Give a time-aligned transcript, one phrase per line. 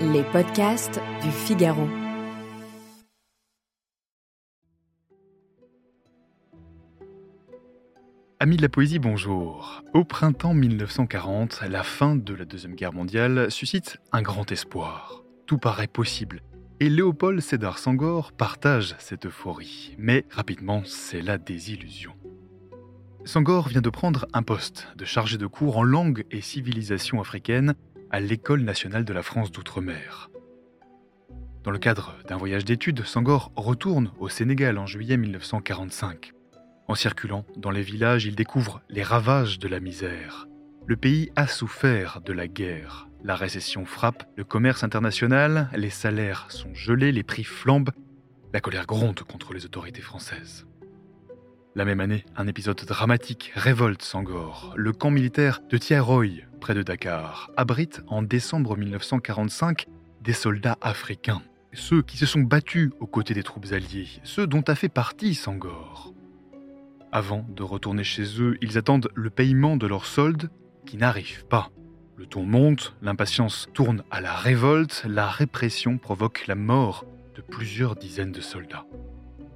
[0.00, 1.88] Les podcasts du Figaro.
[8.38, 9.82] Amis de la poésie, bonjour.
[9.94, 15.24] Au printemps 1940, la fin de la Deuxième Guerre mondiale suscite un grand espoir.
[15.46, 16.42] Tout paraît possible.
[16.78, 19.96] Et Léopold Sédar Sangor partage cette euphorie.
[19.98, 22.12] Mais rapidement, c'est la désillusion.
[23.24, 27.74] Sangor vient de prendre un poste de chargé de cours en langue et civilisation africaine
[28.10, 30.30] à l'École nationale de la France d'outre-mer.
[31.64, 36.32] Dans le cadre d'un voyage d'études, Sangor retourne au Sénégal en juillet 1945.
[36.86, 40.48] En circulant dans les villages, il découvre les ravages de la misère.
[40.86, 43.08] Le pays a souffert de la guerre.
[43.22, 47.90] La récession frappe le commerce international, les salaires sont gelés, les prix flambent,
[48.54, 50.66] la colère gronde contre les autorités françaises.
[51.74, 54.72] La même année, un épisode dramatique révolte Sangor.
[54.76, 59.86] Le camp militaire de Tiaroy, près de Dakar, abrite en décembre 1945
[60.20, 61.42] des soldats africains.
[61.72, 65.34] Ceux qui se sont battus aux côtés des troupes alliées, ceux dont a fait partie
[65.34, 66.12] Sangor.
[67.12, 70.50] Avant de retourner chez eux, ils attendent le paiement de leurs soldes
[70.84, 71.70] qui n'arrive pas.
[72.16, 77.04] Le ton monte, l'impatience tourne à la révolte, la répression provoque la mort
[77.36, 78.84] de plusieurs dizaines de soldats.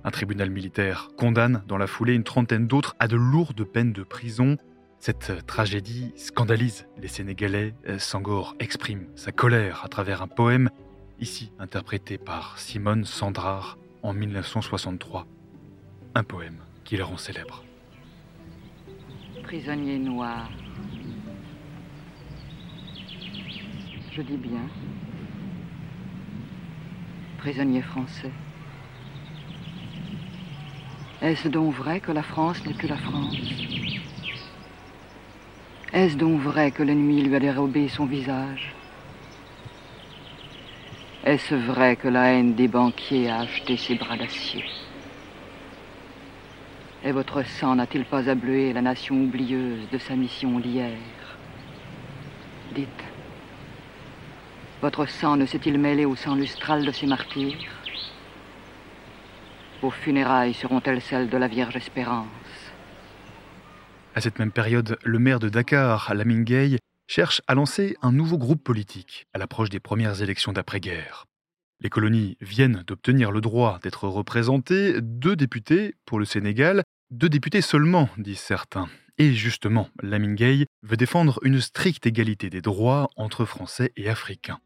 [0.04, 4.02] Un tribunal militaire condamne dans la foulée une trentaine d'autres à de lourdes peines de
[4.02, 4.56] prison.
[5.04, 7.74] Cette tragédie scandalise les Sénégalais.
[7.98, 10.70] Sangor exprime sa colère à travers un poème,
[11.18, 15.26] ici interprété par Simone Sandrard en 1963.
[16.14, 17.64] Un poème qui le rend célèbre.
[19.42, 20.48] Prisonnier noir.
[24.12, 24.68] Je dis bien.
[27.38, 28.30] Prisonnier français.
[31.22, 33.34] Est-ce donc vrai que la France n'est plus la France?
[35.92, 38.74] Est-ce donc vrai que l'ennemi lui a dérobé son visage
[41.22, 44.64] Est-ce vrai que la haine des banquiers a acheté ses bras d'acier
[47.04, 50.96] Et votre sang n'a-t-il pas ablué la nation oublieuse de sa mission d'hier
[52.74, 52.88] Dites,
[54.80, 57.68] votre sang ne s'est-il mêlé au sang lustral de ses martyrs
[59.82, 62.28] vos funérailles seront-elles celles de la Vierge Espérance
[64.14, 66.44] À cette même période, le maire de Dakar, Lamine
[67.06, 71.24] cherche à lancer un nouveau groupe politique à l'approche des premières élections d'après-guerre.
[71.80, 77.62] Les colonies viennent d'obtenir le droit d'être représentées, deux députés pour le Sénégal, deux députés
[77.62, 78.88] seulement, disent certains.
[79.18, 84.60] Et justement, Lamine veut défendre une stricte égalité des droits entre Français et Africains.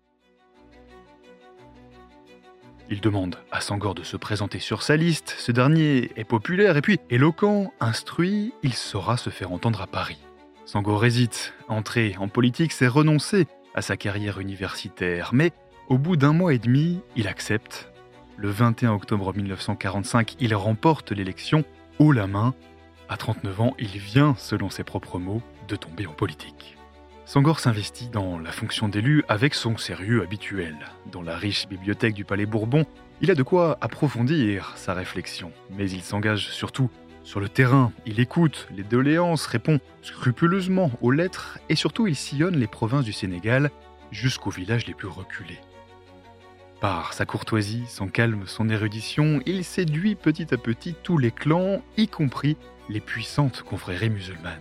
[2.89, 5.35] Il demande à Sangor de se présenter sur sa liste.
[5.39, 10.19] Ce dernier est populaire et puis éloquent, instruit, il saura se faire entendre à Paris.
[10.67, 11.53] Sangor hésite.
[11.69, 15.31] Entrer en politique, c'est renoncer à sa carrière universitaire.
[15.33, 15.53] Mais
[15.89, 17.91] au bout d'un mois et demi, il accepte.
[18.37, 21.65] Le 21 octobre 1945, il remporte l'élection
[21.99, 22.55] haut la main.
[23.09, 26.76] À 39 ans, il vient, selon ses propres mots, de tomber en politique.
[27.27, 30.77] Sangor s'investit dans la fonction d'élu avec son sérieux habituel.
[31.11, 32.87] Dans la riche bibliothèque du Palais Bourbon,
[33.21, 36.89] il a de quoi approfondir sa réflexion, mais il s'engage surtout
[37.25, 37.91] sur le terrain.
[38.07, 43.13] Il écoute les doléances, répond scrupuleusement aux lettres et surtout il sillonne les provinces du
[43.13, 43.73] Sénégal
[44.13, 45.59] jusqu'aux villages les plus reculés.
[46.81, 51.83] Par sa courtoisie, son calme, son érudition, il séduit petit à petit tous les clans,
[51.97, 52.57] y compris
[52.89, 54.61] les puissantes confréries musulmanes.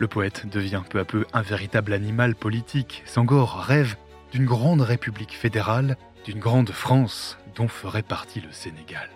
[0.00, 3.02] Le poète devient peu à peu un véritable animal politique.
[3.04, 3.96] Sangor rêve
[4.32, 9.10] d'une grande république fédérale, d'une grande France dont ferait partie le Sénégal.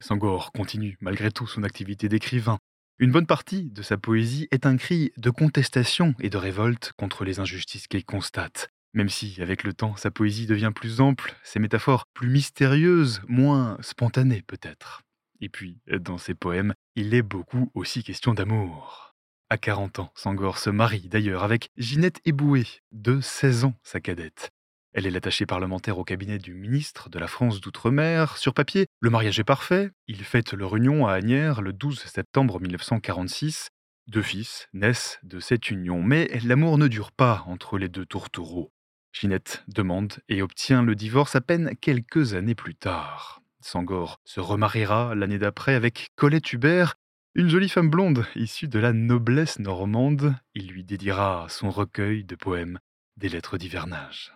[0.00, 2.58] Sangor continue malgré tout son activité d'écrivain.
[2.98, 7.24] Une bonne partie de sa poésie est un cri de contestation et de révolte contre
[7.24, 8.68] les injustices qu'il constate.
[8.92, 13.78] Même si, avec le temps, sa poésie devient plus ample, ses métaphores plus mystérieuses, moins
[13.80, 15.05] spontanées peut-être.
[15.40, 19.14] Et puis, dans ses poèmes, il est beaucoup aussi question d'amour.
[19.48, 24.50] À 40 ans, Sangor se marie d'ailleurs avec Ginette Eboué, de 16 ans sa cadette.
[24.92, 28.38] Elle est l'attachée parlementaire au cabinet du ministre de la France d'Outre-mer.
[28.38, 29.90] Sur papier, le mariage est parfait.
[30.08, 33.68] Ils fêtent leur union à Agnières le 12 septembre 1946.
[34.08, 38.72] Deux fils naissent de cette union, mais l'amour ne dure pas entre les deux tourtereaux.
[39.12, 43.42] Ginette demande et obtient le divorce à peine quelques années plus tard.
[43.60, 46.94] Sangor se remariera l'année d'après avec Colette Hubert,
[47.34, 50.34] une jolie femme blonde issue de la noblesse normande.
[50.54, 52.78] Il lui dédiera son recueil de poèmes
[53.16, 54.34] des lettres d'hivernage.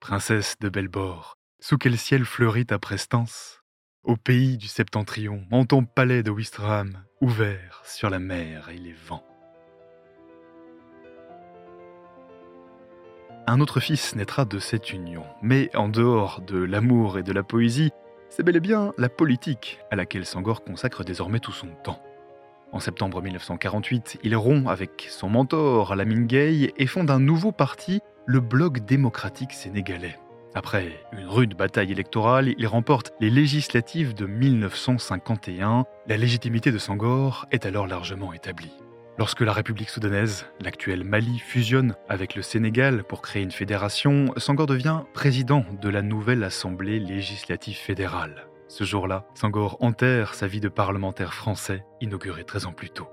[0.00, 3.60] Princesse de Belbord, sous quel ciel fleurit ta prestance?
[4.02, 8.92] Au pays du septentrion, en ton palais de Ouistreham, ouvert sur la mer et les
[8.92, 9.24] vents.
[13.46, 15.24] un autre fils naîtra de cette union.
[15.42, 17.90] Mais en dehors de l'amour et de la poésie,
[18.34, 22.02] c'est bel et bien la politique à laquelle Sangor consacre désormais tout son temps.
[22.72, 28.00] En septembre 1948, il rompt avec son mentor, Lamine Gueye, et fonde un nouveau parti,
[28.24, 30.18] le Bloc démocratique sénégalais.
[30.54, 35.84] Après une rude bataille électorale, il remporte les législatives de 1951.
[36.06, 38.72] La légitimité de Sangor est alors largement établie.
[39.18, 44.66] Lorsque la République soudanaise, l'actuelle Mali, fusionne avec le Sénégal pour créer une fédération, Sangor
[44.66, 48.46] devient président de la nouvelle Assemblée législative fédérale.
[48.68, 53.08] Ce jour-là, Sangor enterre sa vie de parlementaire français, inaugurée 13 ans plus tôt.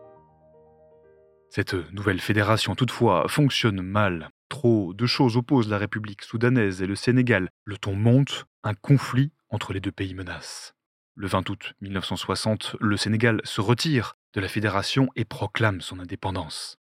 [1.50, 4.30] Cette nouvelle fédération, toutefois, fonctionne mal.
[4.48, 7.50] Trop de choses opposent la République soudanaise et le Sénégal.
[7.66, 10.76] Le ton monte, un conflit entre les deux pays menace.
[11.16, 16.78] Le 20 août 1960, le Sénégal se retire de la fédération et proclame son indépendance.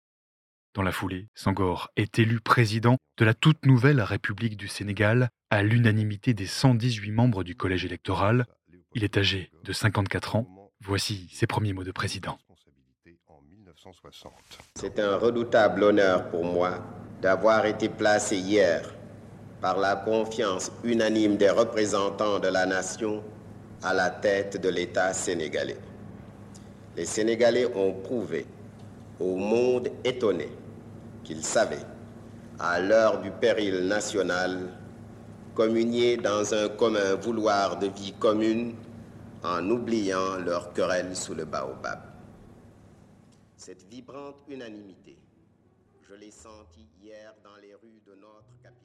[0.73, 5.63] Dans la foulée, Sangor est élu président de la toute nouvelle République du Sénégal à
[5.63, 8.45] l'unanimité des 118 membres du collège électoral,
[8.93, 10.71] il est âgé de 54 ans.
[10.81, 12.37] Voici ses premiers mots de président.
[14.75, 16.83] C'est un redoutable honneur pour moi
[17.21, 18.93] d'avoir été placé hier
[19.61, 23.23] par la confiance unanime des représentants de la nation
[23.83, 25.77] à la tête de l'État sénégalais.
[26.95, 28.45] Les Sénégalais ont prouvé
[29.19, 30.49] au monde étonné
[31.23, 31.85] qu'ils savaient,
[32.59, 34.71] à l'heure du péril national,
[35.53, 38.75] communier dans un commun vouloir de vie commune
[39.43, 41.99] en oubliant leur querelle sous le baobab.
[43.57, 45.17] Cette vibrante unanimité,
[46.01, 48.84] je l'ai sentie hier dans les rues de notre capitale.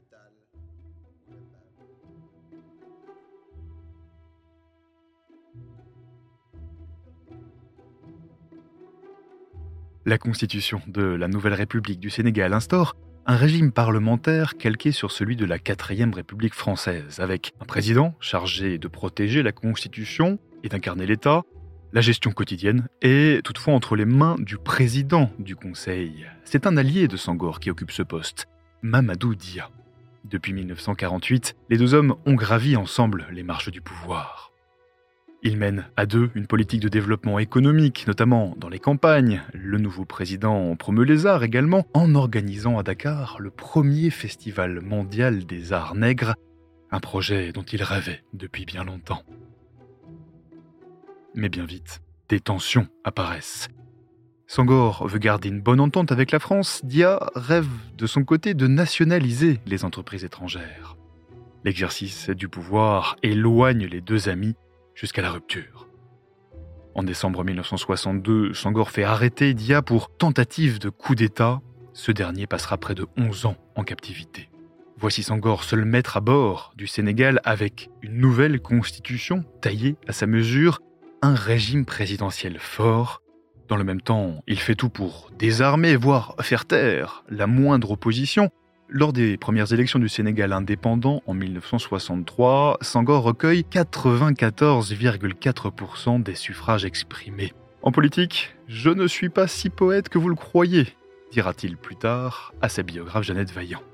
[10.10, 12.96] La constitution de la nouvelle République du Sénégal instaure
[13.26, 18.76] un régime parlementaire calqué sur celui de la quatrième République française, avec un président chargé
[18.78, 21.42] de protéger la Constitution et d'incarner l'État,
[21.92, 26.26] la gestion quotidienne est toutefois entre les mains du président du Conseil.
[26.42, 28.48] C'est un allié de Sangor qui occupe ce poste,
[28.82, 29.70] Mamadou Dia.
[30.24, 34.49] Depuis 1948, les deux hommes ont gravi ensemble les marches du pouvoir.
[35.42, 39.42] Ils mènent à deux une politique de développement économique, notamment dans les campagnes.
[39.54, 45.46] Le nouveau président promeut les arts également en organisant à Dakar le premier festival mondial
[45.46, 46.34] des arts nègres,
[46.90, 49.22] un projet dont il rêvait depuis bien longtemps.
[51.34, 53.68] Mais bien vite, des tensions apparaissent.
[54.46, 58.66] Sangor veut garder une bonne entente avec la France, Dia rêve de son côté de
[58.66, 60.96] nationaliser les entreprises étrangères.
[61.64, 64.56] L'exercice du pouvoir éloigne les deux amis
[65.00, 65.88] jusqu'à la rupture.
[66.94, 71.62] En décembre 1962, Sangor fait arrêter Dia pour tentative de coup d'État.
[71.94, 74.50] Ce dernier passera près de 11 ans en captivité.
[74.98, 80.26] Voici Sangor seul maître à bord du Sénégal avec une nouvelle constitution taillée à sa
[80.26, 80.80] mesure
[81.22, 83.22] un régime présidentiel fort.
[83.68, 88.50] Dans le même temps, il fait tout pour désarmer, voire faire taire la moindre opposition.
[88.92, 97.52] Lors des premières élections du Sénégal indépendant en 1963, Sangor recueille 94,4% des suffrages exprimés.
[97.82, 100.88] En politique, je ne suis pas si poète que vous le croyez,
[101.30, 103.84] dira-t-il plus tard à sa biographe Jeannette Vaillant.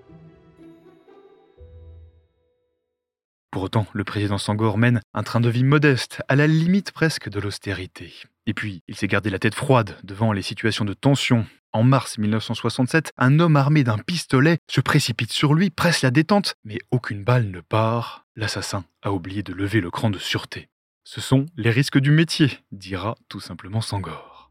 [3.50, 7.28] Pour autant, le président Sangor mène un train de vie modeste, à la limite presque
[7.28, 8.14] de l'austérité.
[8.46, 11.44] Et puis, il s'est gardé la tête froide devant les situations de tension.
[11.76, 16.54] En mars 1967, un homme armé d'un pistolet se précipite sur lui, presse la détente,
[16.64, 18.24] mais aucune balle ne part.
[18.34, 20.70] L'assassin a oublié de lever le cran de sûreté.
[21.04, 24.50] Ce sont les risques du métier, dira tout simplement Sangor.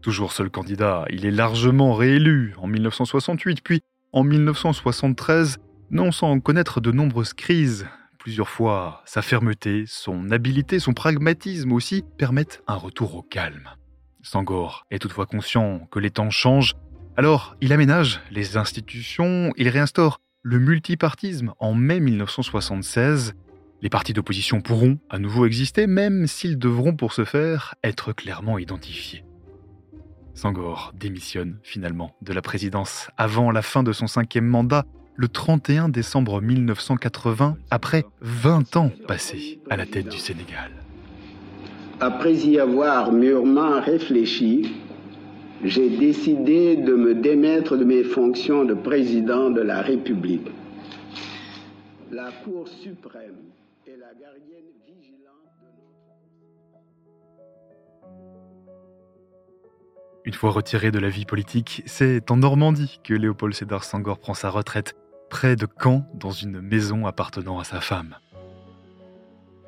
[0.00, 3.82] Toujours seul candidat, il est largement réélu en 1968, puis
[4.12, 5.58] en 1973,
[5.90, 7.88] non sans connaître de nombreuses crises.
[8.20, 13.70] Plusieurs fois, sa fermeté, son habileté, son pragmatisme aussi permettent un retour au calme.
[14.26, 16.74] Sangor est toutefois conscient que les temps changent,
[17.16, 23.34] alors il aménage les institutions, il réinstaure le multipartisme en mai 1976.
[23.82, 28.58] Les partis d'opposition pourront à nouveau exister, même s'ils devront pour ce faire être clairement
[28.58, 29.24] identifiés.
[30.34, 35.88] Sangor démissionne finalement de la présidence avant la fin de son cinquième mandat le 31
[35.88, 40.75] décembre 1980, après 20 ans passés à la tête du Sénégal.
[42.00, 44.76] Après y avoir mûrement réfléchi,
[45.64, 50.46] j'ai décidé de me démettre de mes fonctions de président de la République.
[52.10, 53.36] La Cour suprême
[53.86, 56.02] est la gardienne vigilante de notre...
[60.26, 64.34] Une fois retiré de la vie politique, c'est en Normandie que Léopold Sédar Senghor prend
[64.34, 64.96] sa retraite,
[65.30, 68.16] près de Caen, dans une maison appartenant à sa femme.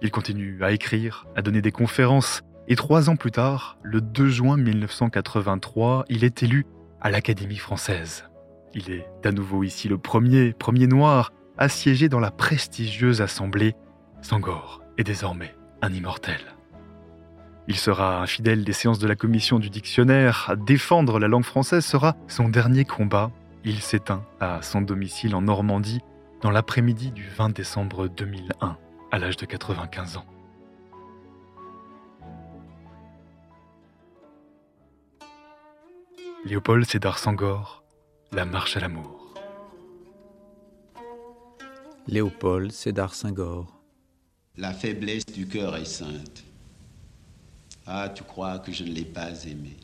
[0.03, 4.29] Il continue à écrire, à donner des conférences, et trois ans plus tard, le 2
[4.29, 6.67] juin 1983, il est élu
[7.01, 8.25] à l'Académie française.
[8.75, 13.75] Il est à nouveau ici le premier, premier noir, à siéger dans la prestigieuse assemblée.
[14.23, 16.41] Sangor est désormais un immortel.
[17.67, 20.55] Il sera un fidèle des séances de la commission du dictionnaire.
[20.67, 23.31] Défendre la langue française sera son dernier combat.
[23.65, 26.01] Il s'éteint à son domicile en Normandie
[26.41, 28.79] dans l'après-midi du 20 décembre 2001,
[29.11, 30.27] à l'âge de 95 ans.
[36.45, 37.83] Léopold Sédar Sangor,
[38.33, 39.35] La marche à l'amour.
[42.07, 43.67] Léopold Sédar Sangor.
[44.57, 46.45] La faiblesse du cœur est sainte.
[47.87, 49.77] Ah, tu crois que je ne l'ai pas aimé.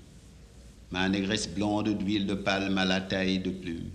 [0.90, 3.90] Ma négresse blonde d'huile de palme à la taille de plume.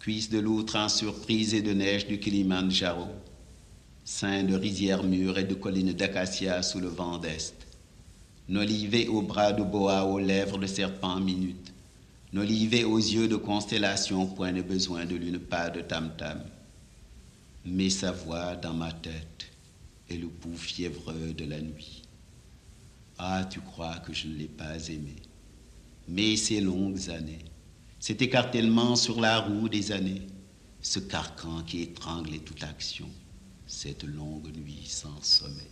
[0.00, 3.08] Cuisse de loutre en surprise et de neige du Kilimandjaro.
[4.08, 7.66] Sein de rizières mûres et de collines d'acacia sous le vent d'Est.
[8.48, 11.74] Nolivé aux bras de boa, aux lèvres de serpent minute.
[12.32, 16.40] Nolivé aux yeux de constellation, point de besoin de lune, pas de tam-tam.
[17.64, 19.50] Mais sa voix dans ma tête
[20.08, 22.02] est le pouls fiévreux de la nuit.
[23.18, 25.16] Ah, tu crois que je ne l'ai pas aimé.
[26.06, 27.44] Mais ces longues années,
[27.98, 30.22] cet écartèlement sur la roue des années,
[30.80, 33.08] ce carcan qui étranglait toute action,
[33.66, 35.66] cette longue nuit sans sommeil.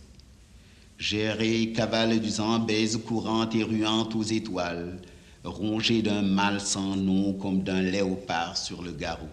[0.97, 4.99] Géré, cavale du zambèze courante et ruante aux étoiles,
[5.43, 9.29] rongé d'un mal sans nom comme d'un léopard sur le garrot.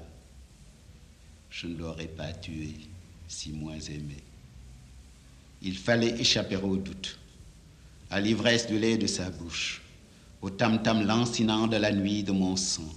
[1.50, 2.74] Je ne l'aurais pas tué,
[3.28, 4.16] si moins aimé.
[5.62, 7.18] Il fallait échapper au doute
[8.10, 9.80] à l'ivresse du lait de sa bouche,
[10.42, 12.92] au tam-tam lancinant de la nuit de mon sang,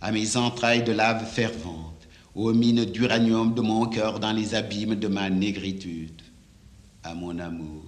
[0.00, 1.99] à mes entrailles de lave fervente,
[2.34, 6.22] aux mines d'uranium de mon cœur dans les abîmes de ma négritude,
[7.02, 7.84] à mon amour,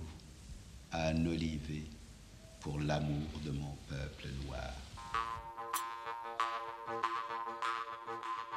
[0.91, 1.15] à un
[2.61, 4.73] pour l'amour de mon peuple noir.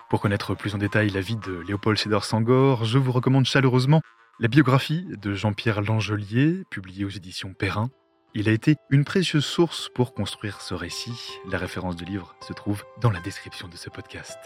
[0.10, 4.02] Pour connaître plus en détail la vie de Léopold Sédar Sangor, je vous recommande chaleureusement
[4.40, 7.90] la biographie de Jean-Pierre Langelier, publiée aux éditions Perrin.
[8.34, 11.40] Il a été une précieuse source pour construire ce récit.
[11.50, 14.38] La référence du livre se trouve dans la description de ce podcast.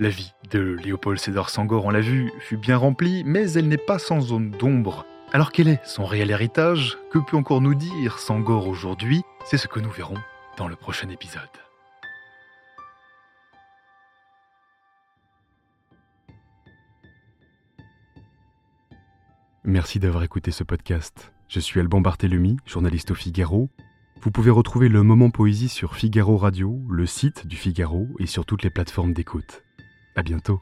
[0.00, 3.76] La vie de Léopold Sédar Sangor, on l'a vu, fut bien remplie, mais elle n'est
[3.76, 5.06] pas sans zone d'ombre.
[5.32, 6.98] Alors quel est son réel héritage?
[7.12, 9.22] Que peut encore nous dire Sangor aujourd'hui?
[9.44, 10.18] C'est ce que nous verrons
[10.56, 11.42] dans le prochain épisode.
[19.62, 21.32] Merci d'avoir écouté ce podcast.
[21.46, 23.70] Je suis Alban Barthélemy, journaliste au Figaro.
[24.22, 28.44] Vous pouvez retrouver le moment poésie sur Figaro Radio, le site du Figaro et sur
[28.44, 29.63] toutes les plateformes d'écoute.
[30.16, 30.60] À bientôt.